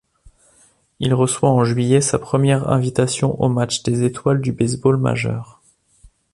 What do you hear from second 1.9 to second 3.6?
sa première invitation au